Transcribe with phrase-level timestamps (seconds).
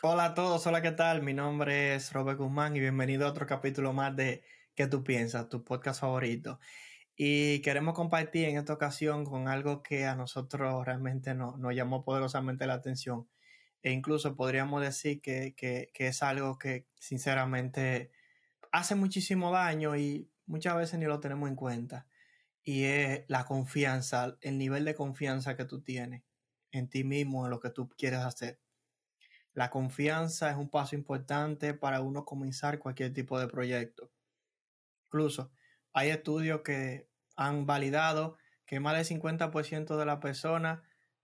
[0.00, 1.22] Hola a todos, hola, ¿qué tal?
[1.22, 4.44] Mi nombre es Robert Guzmán y bienvenido a otro capítulo más de
[4.76, 5.48] ¿Qué tú piensas?
[5.48, 6.60] Tu podcast favorito.
[7.16, 12.64] Y queremos compartir en esta ocasión con algo que a nosotros realmente nos llamó poderosamente
[12.68, 13.28] la atención.
[13.82, 18.12] E incluso podríamos decir que, que, que es algo que sinceramente
[18.70, 22.06] hace muchísimo daño y muchas veces ni lo tenemos en cuenta.
[22.62, 26.22] Y es la confianza, el nivel de confianza que tú tienes
[26.70, 28.60] en ti mismo, en lo que tú quieres hacer.
[29.58, 34.12] La confianza es un paso importante para uno comenzar cualquier tipo de proyecto.
[35.06, 35.50] Incluso
[35.92, 40.82] hay estudios que han validado que más del 50% de las personas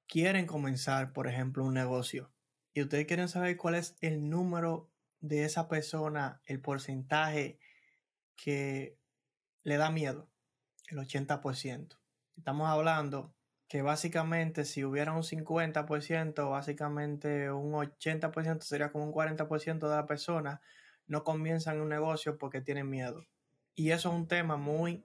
[0.09, 2.33] quieren comenzar, por ejemplo, un negocio.
[2.73, 7.61] Y ustedes quieren saber cuál es el número de esa persona, el porcentaje
[8.35, 8.99] que
[9.63, 10.29] le da miedo,
[10.89, 12.01] el 80%.
[12.37, 13.34] Estamos hablando
[13.69, 20.07] que básicamente si hubiera un 50%, básicamente un 80% sería como un 40% de las
[20.07, 20.61] personas
[21.07, 23.27] no comienzan un negocio porque tienen miedo.
[23.75, 25.05] Y eso es un tema muy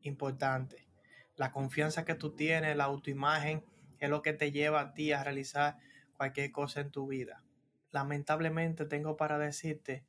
[0.00, 0.88] importante.
[1.36, 3.64] La confianza que tú tienes, la autoimagen,
[3.98, 5.78] es lo que te lleva a ti a realizar
[6.16, 7.42] cualquier cosa en tu vida.
[7.90, 10.04] Lamentablemente tengo para decirte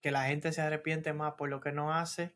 [0.00, 2.34] que la gente se arrepiente más por lo que no hace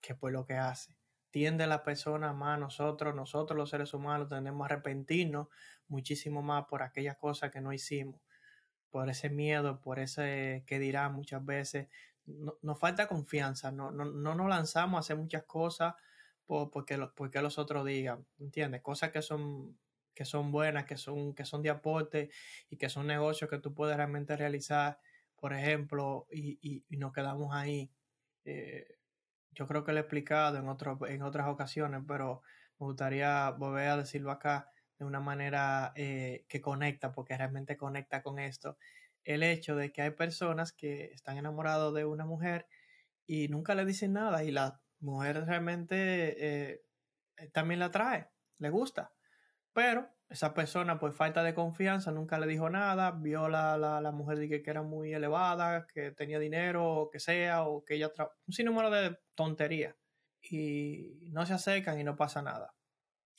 [0.00, 0.97] que por lo que hace
[1.30, 5.48] tiende la persona más nosotros, nosotros los seres humanos tendemos a arrepentirnos
[5.88, 8.20] muchísimo más por aquellas cosas que no hicimos,
[8.90, 11.88] por ese miedo, por ese que dirán muchas veces.
[12.26, 15.94] nos falta confianza, no, no, no, nos lanzamos a hacer muchas cosas
[16.46, 18.82] por, porque, porque los otros digan, ¿entiendes?
[18.82, 19.78] Cosas que son
[20.14, 22.30] que son buenas, que son, que son de aporte
[22.68, 24.98] y que son negocios que tú puedes realmente realizar,
[25.36, 27.92] por ejemplo, y, y, y nos quedamos ahí.
[28.44, 28.97] Eh,
[29.52, 32.42] yo creo que lo he explicado en, otro, en otras ocasiones, pero
[32.78, 38.22] me gustaría volver a decirlo acá de una manera eh, que conecta, porque realmente conecta
[38.22, 38.78] con esto.
[39.24, 42.66] El hecho de que hay personas que están enamorados de una mujer
[43.26, 46.82] y nunca le dicen nada y la mujer realmente eh,
[47.52, 48.28] también la atrae,
[48.58, 49.12] le gusta,
[49.72, 54.12] pero esa persona, por falta de confianza, nunca le dijo nada, vio la, la, la
[54.12, 58.12] mujer que, que era muy elevada, que tenía dinero, o que sea, o que ella...
[58.46, 59.94] un sinnúmero de tonterías.
[60.42, 62.74] Y no se acercan y no pasa nada.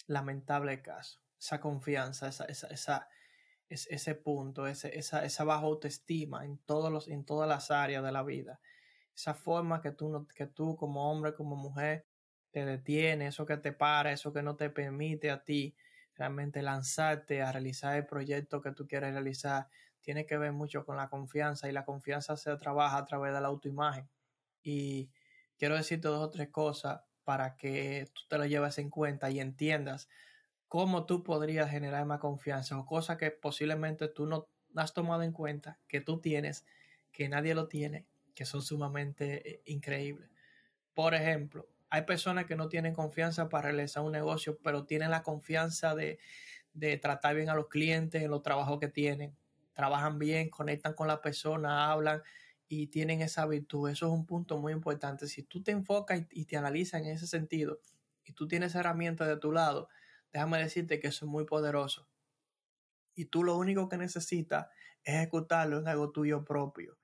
[0.07, 1.19] Lamentable caso.
[1.39, 3.07] Esa confianza, esa, esa, esa
[3.69, 8.11] ese punto, ese, esa, esa baja autoestima en, todos los, en todas las áreas de
[8.11, 8.59] la vida.
[9.15, 12.07] Esa forma que tú, no, que tú como hombre, como mujer,
[12.51, 15.75] te detiene, eso que te para, eso que no te permite a ti
[16.19, 19.69] realmente lanzarte a realizar el proyecto que tú quieres realizar,
[20.01, 23.41] tiene que ver mucho con la confianza y la confianza se trabaja a través de
[23.41, 24.09] la autoimagen.
[24.61, 25.09] Y
[25.57, 29.39] quiero decirte dos o tres cosas para que tú te lo lleves en cuenta y
[29.39, 30.09] entiendas
[30.67, 35.31] cómo tú podrías generar más confianza o cosas que posiblemente tú no has tomado en
[35.31, 36.65] cuenta, que tú tienes,
[37.13, 40.29] que nadie lo tiene, que son sumamente eh, increíbles.
[40.93, 45.23] Por ejemplo, hay personas que no tienen confianza para realizar un negocio, pero tienen la
[45.23, 46.19] confianza de,
[47.01, 49.35] tratar bien a los clientes en los trabajos que tienen.
[49.73, 52.21] Trabajan bien, conectan con la persona, hablan
[52.67, 53.89] y tienen esa virtud.
[53.89, 55.27] Eso es un punto muy importante.
[55.27, 57.79] Si tú te enfocas y, te analizas en ese sentido
[58.23, 59.89] y tú tienes herramientas de tu lado,
[60.31, 62.07] déjame decirte que eso es muy poderoso.
[63.15, 64.67] Y tú lo único que necesitas
[65.03, 66.99] es ejecutarlo en algo tuyo propio.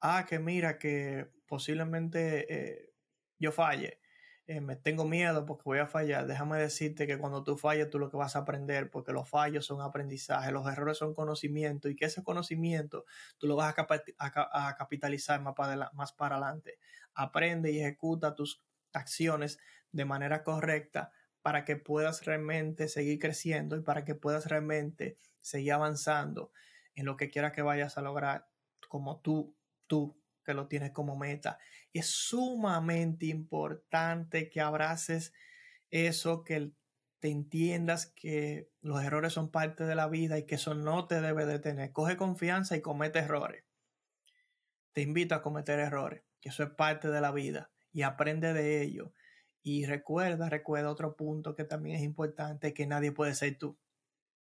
[0.00, 2.92] Ah, que mira, que posiblemente eh,
[3.38, 3.98] yo falle
[4.48, 7.98] eh, me tengo miedo porque voy a fallar, déjame decirte que cuando tú falles tú
[7.98, 11.96] lo que vas a aprender, porque los fallos son aprendizaje, los errores son conocimiento y
[11.96, 13.06] que ese conocimiento
[13.38, 16.78] tú lo vas a, capitalizar más para, más para adelante.
[17.14, 18.62] Aprende y ejecuta tus
[18.92, 19.58] acciones
[19.90, 21.10] de manera correcta
[21.42, 26.52] para que puedas realmente seguir creciendo y para que puedas realmente seguir avanzando
[26.94, 28.48] en lo que quieras que vayas a lograr
[28.88, 29.56] como tú,
[29.88, 31.58] tú que lo tienes como meta.
[31.92, 35.34] es sumamente importante que abraces
[35.90, 36.72] eso, que
[37.18, 41.20] te entiendas que los errores son parte de la vida y que eso no te
[41.20, 41.92] debe detener.
[41.92, 43.64] Coge confianza y comete errores.
[44.92, 48.82] Te invito a cometer errores, que eso es parte de la vida y aprende de
[48.82, 49.12] ello.
[49.62, 53.78] Y recuerda, recuerda otro punto que también es importante, que nadie puede ser tú.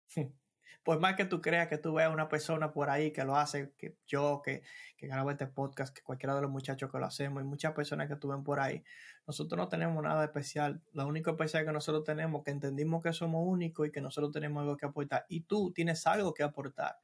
[0.83, 3.73] por más que tú creas que tú veas una persona por ahí que lo hace,
[3.77, 4.63] que yo, que,
[4.97, 8.07] que grabo este podcast, que cualquiera de los muchachos que lo hacemos, y muchas personas
[8.07, 8.83] que tú ven por ahí,
[9.27, 10.81] nosotros no tenemos nada especial.
[10.93, 14.61] Lo único especial que nosotros tenemos, que entendimos que somos únicos y que nosotros tenemos
[14.61, 15.25] algo que aportar.
[15.29, 16.97] Y tú tienes algo que aportar,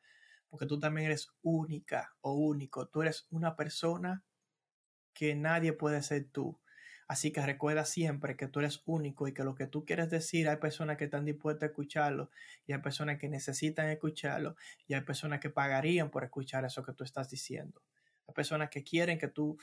[0.50, 2.88] porque tú también eres única o único.
[2.88, 4.24] Tú eres una persona
[5.14, 6.60] que nadie puede ser tú.
[7.12, 10.48] Así que recuerda siempre que tú eres único y que lo que tú quieres decir
[10.48, 12.30] hay personas que están dispuestas a escucharlo
[12.66, 14.56] y hay personas que necesitan escucharlo
[14.88, 17.82] y hay personas que pagarían por escuchar eso que tú estás diciendo.
[18.30, 19.58] Hay personas que quieren que tú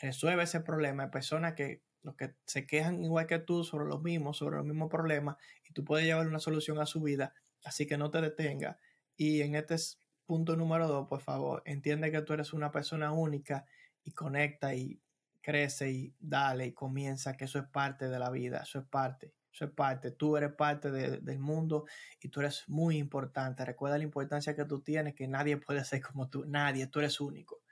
[0.00, 4.00] resuelvas ese problema, hay personas que los que se quejan igual que tú sobre los
[4.00, 5.36] mismos, sobre los mismos problemas
[5.68, 8.78] y tú puedes llevar una solución a su vida, así que no te detenga.
[9.14, 9.76] Y en este
[10.24, 13.66] punto número dos, por favor, entiende que tú eres una persona única
[14.04, 15.02] y conecta y
[15.48, 19.32] crece y dale y comienza, que eso es parte de la vida, eso es parte,
[19.50, 21.86] eso es parte, tú eres parte del mundo
[22.20, 23.64] y tú eres muy importante.
[23.64, 27.18] Recuerda la importancia que tú tienes, que nadie puede ser como tú, nadie, tú eres
[27.18, 27.62] único.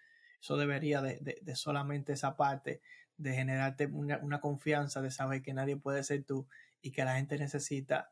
[0.41, 2.81] Eso debería de, de, solamente esa parte,
[3.19, 6.49] de generarte una, una confianza, de saber que nadie puede ser tú
[6.81, 8.11] y que la gente necesita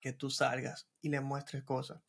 [0.00, 2.00] que tú salgas y le muestres cosas.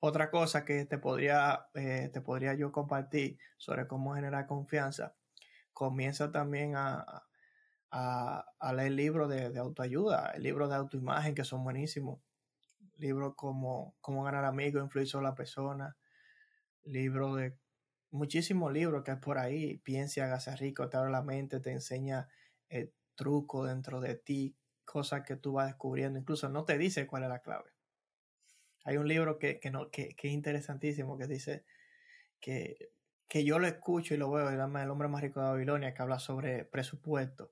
[0.00, 5.14] Otra cosa que te podría, eh, te podría yo compartir sobre cómo generar confianza,
[5.76, 7.26] comienza también a,
[7.90, 12.18] a, leer libros de, de, autoayuda, libros de autoimagen que son buenísimos,
[12.96, 15.94] libros como Cómo ganar amigos, influir sobre la persona,
[16.82, 17.58] libros de
[18.10, 22.26] muchísimos libros que hay por ahí, piensa, hágase rico, te abre la mente, te enseña
[22.70, 24.56] el truco dentro de ti,
[24.86, 27.70] cosas que tú vas descubriendo, incluso no te dice cuál es la clave.
[28.84, 31.66] Hay un libro que, que, no, que, que es interesantísimo que dice
[32.40, 32.95] que,
[33.28, 36.18] que, yo lo escucho y lo veo, el hombre más rico de Babilonia, que habla
[36.18, 37.50] sobre presupuesto.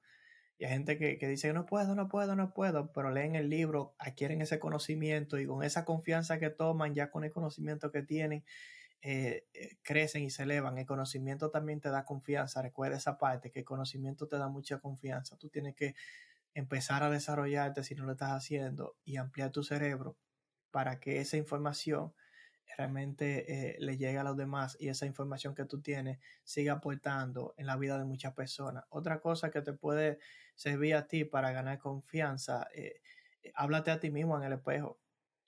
[0.59, 3.51] Y hay gente que, que dice, no puedo, no puedo, no puedo, pero leen el
[3.51, 8.03] libro, adquieren ese conocimiento y con esa confianza que toman, ya con el conocimiento que
[8.03, 8.45] tienen,
[9.07, 10.79] eh, eh, crecen y se elevan.
[10.79, 12.63] El conocimiento también te da confianza.
[12.63, 15.37] Recuerda esa parte, que el conocimiento te da mucha confianza.
[15.37, 15.95] Tú tienes que
[16.55, 20.17] empezar a desarrollarte si no lo estás haciendo y ampliar tu cerebro
[20.71, 22.15] para que esa información
[22.77, 27.55] realmente eh, le llegue a los demás y esa información que tú tienes siga aportando
[27.57, 28.85] en la vida de muchas personas.
[28.91, 30.19] Otra cosa que te puede
[30.55, 33.01] servir a ti para ganar confianza, eh,
[33.43, 35.01] eh, háblate a ti mismo en el espejo.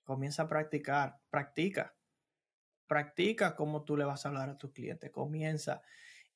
[0.04, 1.94] Comienza a practicar, practica.
[2.86, 5.10] Practica cómo tú le vas a hablar a tu cliente.
[5.10, 5.82] Comienza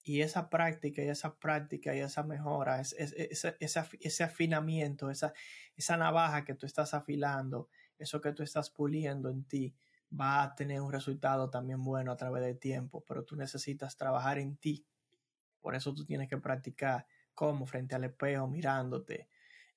[0.03, 5.35] y esa práctica y esa práctica y esa mejora, ese, afinamiento, esa,
[5.77, 9.75] esa navaja que tú estás afilando, eso que tú estás puliendo en ti
[10.19, 14.39] va a tener un resultado también bueno a través del tiempo, pero tú necesitas trabajar
[14.39, 14.85] en ti.
[15.61, 19.29] Por eso tú tienes que practicar como frente al espejo, mirándote.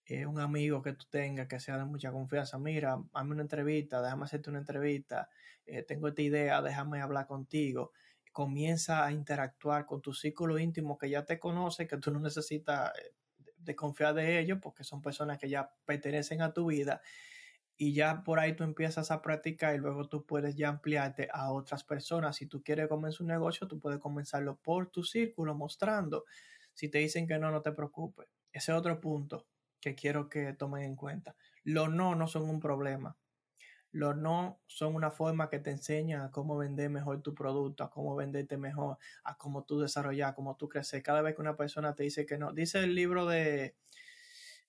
[0.05, 4.01] Eh, un amigo que tú tengas que sea de mucha confianza, mira, hazme una entrevista,
[4.01, 5.29] déjame hacerte una entrevista,
[5.65, 7.91] eh, tengo esta idea, déjame hablar contigo.
[8.33, 12.91] Comienza a interactuar con tu círculo íntimo que ya te conoce, que tú no necesitas
[12.99, 13.13] eh,
[13.57, 17.01] de confiar de ellos porque son personas que ya pertenecen a tu vida
[17.77, 21.51] y ya por ahí tú empiezas a practicar y luego tú puedes ya ampliarte a
[21.51, 22.35] otras personas.
[22.35, 26.25] Si tú quieres comenzar un negocio, tú puedes comenzarlo por tu círculo mostrando.
[26.73, 28.27] Si te dicen que no, no te preocupes.
[28.51, 29.47] Ese es otro punto
[29.79, 31.35] que quiero que tomen en cuenta.
[31.63, 33.17] Los no no son un problema.
[33.91, 37.91] Los no son una forma que te enseña a cómo vender mejor tu producto, a
[37.91, 41.03] cómo venderte mejor, a cómo tú desarrollar, a cómo tú crecer.
[41.03, 43.75] Cada vez que una persona te dice que no, dice el libro de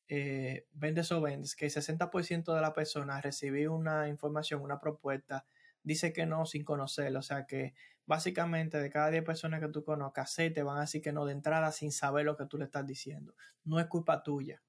[0.09, 5.47] eh, vendes o vendes, que el 60% de la persona recibir una información, una propuesta,
[5.83, 7.21] dice que no sin conocerlo.
[7.21, 7.75] O sea que
[8.06, 11.25] básicamente de cada 10 personas que tú conozcas, 6 te van a decir que no
[11.25, 13.35] de entrada sin saber lo que tú le estás diciendo.
[13.65, 14.62] No es culpa tuya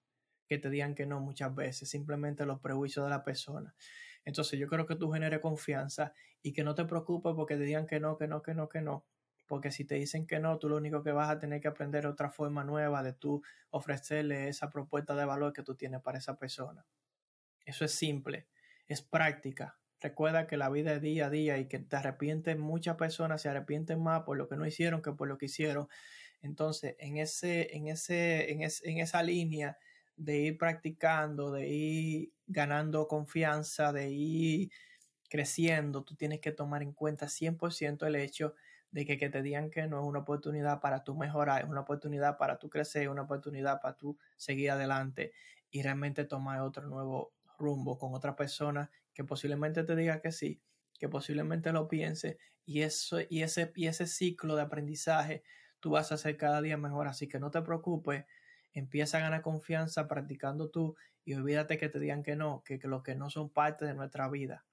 [0.47, 3.73] que te digan que no muchas veces, simplemente los prejuicios de la persona.
[4.25, 7.87] Entonces yo creo que tú generes confianza y que no te preocupes porque te digan
[7.87, 9.05] que no, que no, que no, que no
[9.47, 12.07] porque si te dicen que no, tú lo único que vas a tener que aprender
[12.07, 16.37] otra forma nueva de tú ofrecerle esa propuesta de valor que tú tienes para esa
[16.37, 16.85] persona.
[17.65, 18.47] Eso es simple,
[18.87, 19.77] es práctica.
[20.01, 23.49] Recuerda que la vida es día a día y que te arrepientes, muchas personas se
[23.49, 25.87] arrepienten más por lo que no hicieron que por lo que hicieron.
[26.41, 29.77] Entonces, en, ese, en, ese, en, en esa línea
[30.15, 34.71] de ir practicando, de ir ganando confianza, de ir
[35.29, 38.55] creciendo, tú tienes que tomar en cuenta 100% el hecho
[38.95, 42.37] de que, te digan que no es una oportunidad para tú mejorar, es una oportunidad
[42.37, 45.33] para tú crecer, es una oportunidad para tú seguir adelante
[45.69, 50.61] y realmente tomar otro nuevo rumbo con otra persona que posiblemente te diga que sí,
[50.97, 55.43] que posiblemente lo piense y, eso, y, ese, y ese ciclo de aprendizaje
[55.81, 58.23] tú vas a hacer cada día mejor, así que no te preocupes,
[58.71, 62.87] empieza a ganar confianza practicando tú y olvídate que te digan que no, que, que
[62.87, 64.63] los que no son parte de nuestra vida.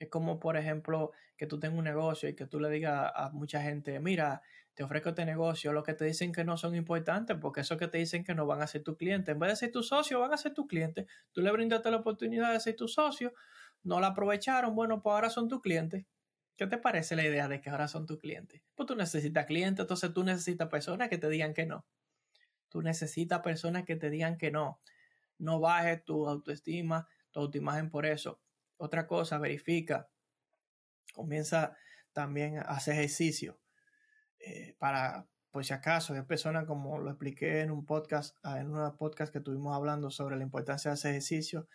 [0.00, 3.28] Es como, por ejemplo, que tú tengas un negocio y que tú le digas a
[3.32, 4.40] mucha gente, mira,
[4.72, 7.86] te ofrezco este negocio, lo que te dicen que no son importantes, porque eso que
[7.86, 9.32] te dicen que no van a ser tu cliente.
[9.32, 11.06] En vez de ser tu socio, van a ser tu cliente.
[11.32, 13.34] Tú le brindaste la oportunidad de ser tu socio,
[13.82, 16.06] no la aprovecharon, bueno, pues ahora son tu cliente.
[16.56, 18.62] ¿Qué te parece la idea de que ahora son tu cliente?
[18.74, 21.84] Pues tú necesitas clientes, entonces tú necesitas personas que te digan que no.
[22.70, 24.80] Tú necesitas personas que te digan que no.
[25.36, 28.40] No bajes tu autoestima, tu autoimagen por eso.
[28.80, 30.08] Otra cosa, verifica.
[31.12, 31.76] Comienza
[32.14, 33.60] también a hacer ejercicio.
[34.38, 38.96] Eh, para, por si acaso, hay personas como lo expliqué en un podcast, en un
[38.96, 41.68] podcast que tuvimos hablando sobre la importancia de hacer ejercicio,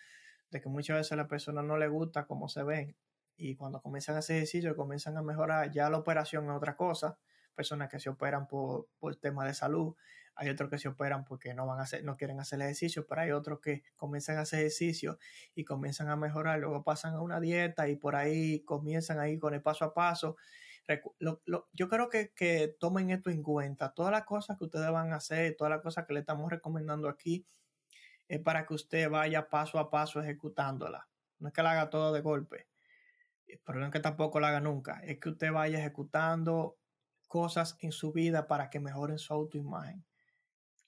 [0.50, 2.98] de que muchas veces a la persona no le gusta cómo se ven
[3.38, 7.20] y cuando comienzan a hacer ejercicio comienzan a mejorar, ya la operación es otra cosa,
[7.54, 9.96] personas que se operan por, por temas de salud,
[10.36, 13.22] hay otros que se operan porque no van a hacer, no quieren hacer ejercicio, pero
[13.22, 15.18] hay otros que comienzan a hacer ejercicio
[15.54, 19.54] y comienzan a mejorar, luego pasan a una dieta y por ahí comienzan ahí con
[19.54, 20.36] el paso a paso.
[21.74, 23.94] yo creo que, que tomen esto en cuenta.
[23.94, 27.08] Todas las cosas que ustedes van a hacer, todas las cosas que le estamos recomendando
[27.10, 27.46] aquí,
[28.28, 31.08] es para que usted vaya paso a paso ejecutándola.
[31.40, 32.68] No es que la haga todo de golpe,
[33.64, 35.00] pero no es que tampoco la haga nunca.
[35.04, 36.78] Es que usted vaya ejecutando
[37.28, 40.04] cosas en su vida para que mejoren su autoimagen.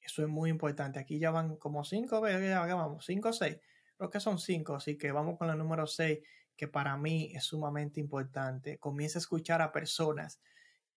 [0.07, 0.99] Eso es muy importante.
[0.99, 3.57] Aquí ya van como cinco veces, ya vamos, cinco o seis.
[3.97, 6.19] Creo que son cinco, así que vamos con el número seis,
[6.55, 8.77] que para mí es sumamente importante.
[8.79, 10.39] Comienza a escuchar a personas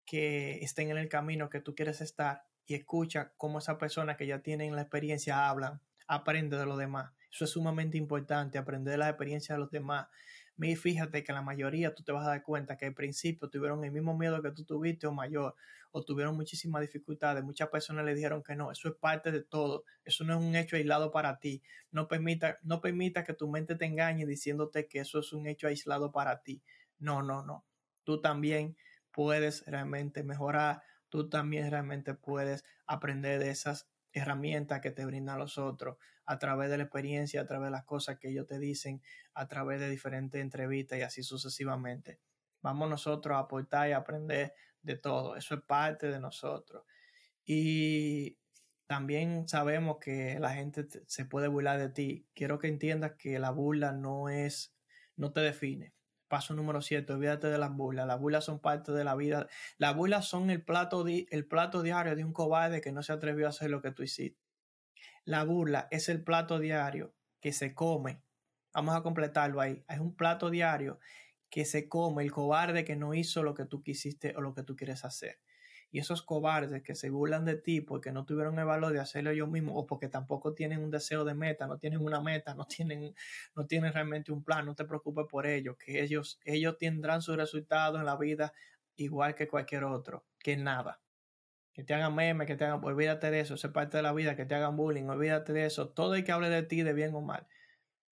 [0.07, 4.29] que estén en el camino que tú quieres estar y escucha cómo esa persona que
[4.29, 7.13] ya tienen la experiencia hablan, aprende de los demás.
[7.33, 10.07] Eso es sumamente importante, aprender de la experiencia de los demás.
[10.61, 13.93] Fíjate que la mayoría tú te vas a dar cuenta que al principio tuvieron el
[13.93, 15.55] mismo miedo que tú tuviste o mayor,
[15.91, 17.43] o tuvieron muchísimas dificultades.
[17.43, 20.55] Muchas personas le dijeron que no, eso es parte de todo, eso no es un
[20.55, 21.63] hecho aislado para ti.
[21.91, 25.67] No permita, no permita que tu mente te engañe diciéndote que eso es un hecho
[25.67, 26.63] aislado para ti.
[26.99, 27.65] No, no, no.
[28.05, 28.77] Tú también
[29.13, 35.59] puedes realmente mejorar, tú también realmente puedes aprender de esas herramientas que te brindan los
[35.59, 39.03] otros a través de la experiencia, a través de las cosas que ellos te dicen,
[39.35, 42.21] a través de diferentes entrevistas y así sucesivamente.
[42.63, 45.37] Vamos nosotros a aportar y aprender de todo.
[45.37, 46.85] Eso es parte de nosotros.
[47.45, 48.39] Y
[48.87, 52.27] también sabemos que la gente se puede burlar de ti.
[52.35, 54.75] Quiero que entiendas que la burla no es,
[55.17, 55.95] no te define.
[56.31, 58.07] Paso número 7, olvídate de las burlas.
[58.07, 59.49] Las burlas son parte de la vida.
[59.79, 63.47] Las burlas son el plato, el plato diario de un cobarde que no se atrevió
[63.47, 64.41] a hacer lo que tú hiciste.
[65.25, 68.23] La burla es el plato diario que se come.
[68.73, 69.85] Vamos a completarlo ahí.
[69.89, 71.01] Es un plato diario
[71.51, 74.63] que se come el cobarde que no hizo lo que tú quisiste o lo que
[74.63, 75.41] tú quieres hacer.
[75.93, 79.31] Y esos cobardes que se burlan de ti porque no tuvieron el valor de hacerlo
[79.31, 82.65] ellos mismos o porque tampoco tienen un deseo de meta, no tienen una meta, no
[82.65, 83.15] tienen,
[83.57, 87.35] no tienen realmente un plan, no te preocupes por ellos, que ellos, ellos tendrán su
[87.35, 88.53] resultado en la vida
[88.97, 91.01] igual que cualquier otro, que nada.
[91.73, 94.37] Que te hagan memes, que te hagan, olvídate de eso, es parte de la vida,
[94.37, 97.15] que te hagan bullying, olvídate de eso, todo el que hable de ti de bien
[97.15, 97.47] o mal.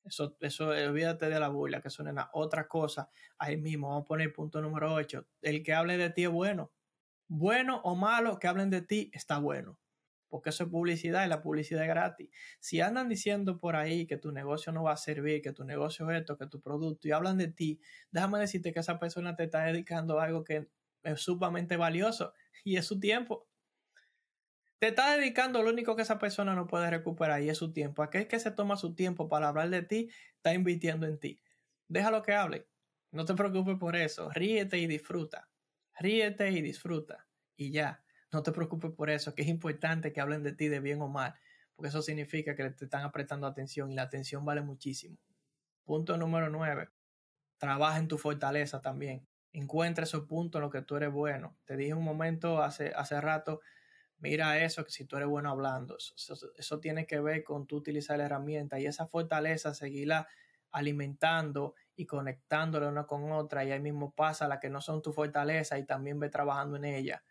[0.04, 3.11] Eso, eso, olvídate de la burla, que suena a otra cosa.
[3.38, 5.26] Ahí mismo, vamos a poner punto número 8.
[5.42, 6.73] El que hable de ti es bueno
[7.28, 9.78] bueno o malo que hablen de ti, está bueno.
[10.28, 12.28] Porque eso es publicidad y la publicidad es gratis.
[12.61, 16.11] Si andan diciendo por ahí que tu negocio no va a servir, que tu negocio
[16.11, 17.80] es esto, que tu producto y hablan de ti,
[18.11, 20.68] déjame decirte que esa persona te está dedicando a algo que
[21.02, 23.49] es sumamente valioso y es su tiempo.
[24.78, 28.02] Te está dedicando lo único que esa persona no puede recuperar y es su tiempo.
[28.02, 31.40] Aquel que se toma su tiempo para hablar de ti, está invirtiendo en ti.
[31.88, 32.68] Déjalo que hable.
[33.11, 34.30] No te preocupes por eso.
[34.30, 35.49] Ríete y disfruta.
[35.99, 37.26] Ríete y disfruta.
[37.57, 40.81] Y ya, no te preocupes por eso, que es importante que hablen de ti de
[40.81, 41.35] bien o mal,
[41.75, 45.17] porque eso significa que te están apretando atención y la atención vale muchísimo.
[45.85, 46.90] Punto número nueve.
[47.57, 49.26] Trabaja en tu fortaleza también.
[49.52, 51.57] Encuentra esos puntos en los que tú eres bueno.
[51.64, 53.61] Te dije un momento hace, hace rato,
[54.19, 58.19] mira eso, que si tú eres bueno hablando, eso, tiene que ver con tú utilizar
[58.19, 60.28] la herramienta y esa fortaleza, seguirla
[60.71, 65.12] alimentando y conectándole una con otra y ahí mismo pasa la que no son tu
[65.12, 67.25] fortaleza y también ve trabajando en ella.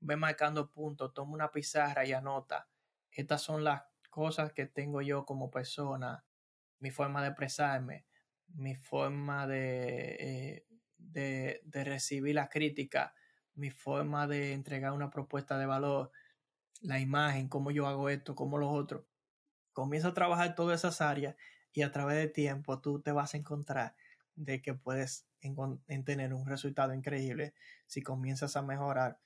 [0.00, 2.68] Ve marcando puntos, toma una pizarra y anota.
[3.10, 6.26] Estas son las cosas que tengo yo como persona,
[6.78, 8.06] mi forma de expresarme,
[8.48, 10.66] mi forma de, eh,
[10.98, 13.14] de, de recibir la crítica,
[13.54, 16.12] mi forma de entregar una propuesta de valor,
[16.82, 19.06] la imagen, cómo yo hago esto, cómo los otros.
[19.72, 21.36] Comienza a trabajar todas esas áreas
[21.72, 23.96] y a través de tiempo tú te vas a encontrar
[24.34, 27.54] de que puedes en, tener un resultado increíble
[27.86, 29.18] si comienzas a mejorar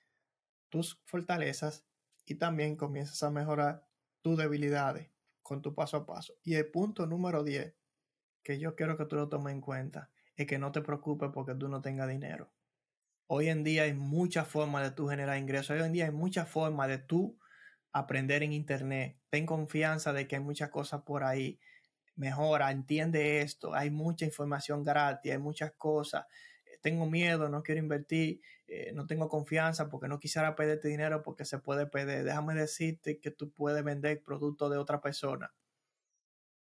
[0.69, 1.85] tus fortalezas
[2.25, 3.87] y también comienzas a mejorar
[4.23, 5.11] tus debilidades
[5.43, 6.35] con tu paso a paso.
[6.43, 7.75] Y el punto número 10
[8.43, 11.55] que yo quiero que tú lo tomes en cuenta es que no te preocupes porque
[11.55, 12.53] tú no tengas dinero.
[13.27, 15.71] Hoy en día hay muchas formas de tú generar ingresos.
[15.71, 17.39] Hoy en día hay muchas formas de tú
[17.93, 19.19] aprender en Internet.
[19.31, 21.59] Ten confianza de que hay muchas cosas por ahí
[22.17, 26.27] mejora, entiende esto, hay mucha información gratis, hay muchas cosas.
[26.83, 31.45] tengo miedo, no quiero invertir, eh, no tengo confianza porque no quisiera pedirte dinero porque
[31.45, 32.25] se puede pedir.
[32.25, 35.53] Déjame decirte que tú puedes vender producto de otra persona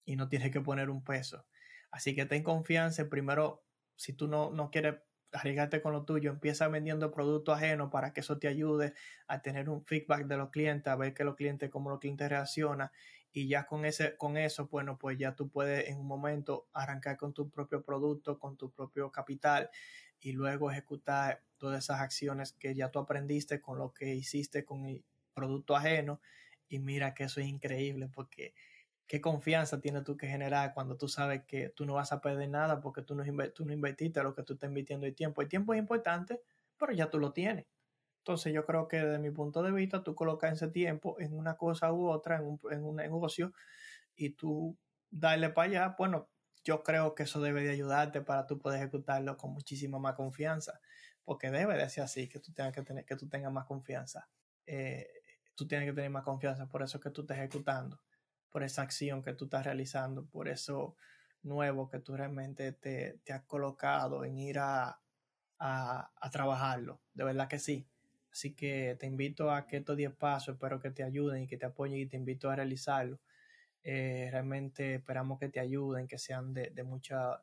[0.05, 1.45] y no tienes que poner un peso.
[1.91, 3.09] Así que ten confianza.
[3.09, 3.63] Primero,
[3.95, 4.95] si tú no, no quieres
[5.31, 8.93] arriesgarte con lo tuyo, empieza vendiendo productos ajenos para que eso te ayude
[9.27, 12.29] a tener un feedback de los clientes, a ver que los clientes, cómo los clientes
[12.29, 12.89] reaccionan
[13.35, 17.17] y ya con ese con eso bueno pues ya tú puedes en un momento arrancar
[17.17, 19.69] con tu propio producto con tu propio capital
[20.21, 24.85] y luego ejecutar todas esas acciones que ya tú aprendiste con lo que hiciste con
[24.85, 26.21] el producto ajeno
[26.69, 28.53] y mira que eso es increíble porque
[29.05, 32.49] qué confianza tienes tú que generar cuando tú sabes que tú no vas a perder
[32.49, 33.23] nada porque tú no,
[33.53, 35.41] tú no invertiste lo que tú estás invirtiendo el tiempo.
[35.41, 36.41] El tiempo es importante,
[36.77, 37.65] pero ya tú lo tienes.
[38.25, 41.57] Entonces yo creo que desde mi punto de vista, tú colocas ese tiempo en una
[41.57, 43.53] cosa u otra, en un, en un negocio,
[44.15, 44.79] y tú
[45.11, 46.31] darle para allá, bueno,
[46.63, 50.81] yo creo que eso debe de ayudarte para tú poder ejecutarlo con muchísima más confianza,
[51.23, 54.27] porque debe de ser así, que tú tengas que tener, que tú tengas más confianza.
[54.65, 55.07] Eh,
[55.53, 58.01] tú tienes que tener más confianza, por eso que tú estás ejecutando,
[58.49, 60.95] por esa acción que tú estás realizando, por eso
[61.43, 64.99] nuevo que tú realmente te, te has colocado en ir a,
[65.59, 67.03] a, a trabajarlo.
[67.13, 67.87] De verdad que sí.
[68.35, 71.55] Así que te invito a que estos 10 pasos, espero que te ayuden y que
[71.55, 73.21] te apoyen y te invito a realizarlo.
[73.81, 77.41] Eh, realmente esperamos que te ayuden, que sean de, de mucha...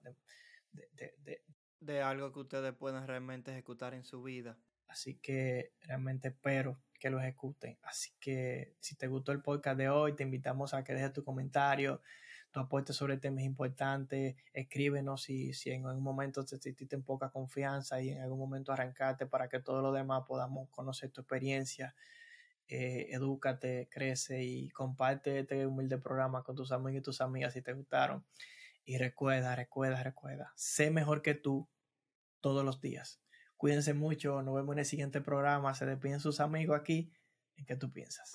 [0.71, 1.43] De, de,
[1.81, 4.59] de, algo que ustedes puedan realmente ejecutar en su vida.
[4.87, 7.79] Así que realmente espero que lo ejecuten.
[7.85, 11.25] Así que si te gustó el podcast de hoy, te invitamos a que dejes tu
[11.25, 12.03] comentario,
[12.52, 17.30] tu aporte sobre temas importantes, escríbenos si, si en algún momento te sentiste en poca
[17.30, 21.97] confianza y en algún momento arrancarte para que todos los demás podamos conocer tu experiencia.
[22.68, 27.62] Eh, edúcate, crece y comparte este humilde programa con tus amigos y tus amigas si
[27.62, 28.25] te gustaron.
[28.85, 31.68] Y recuerda, recuerda, recuerda, sé mejor que tú
[32.40, 33.21] todos los días.
[33.56, 35.73] Cuídense mucho, nos vemos en el siguiente programa.
[35.75, 37.12] Se despiden sus amigos aquí.
[37.56, 38.32] ¿En qué tú piensas?